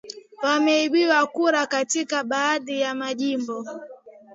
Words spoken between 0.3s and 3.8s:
wameibiwa kura katika baadhi ya majimbo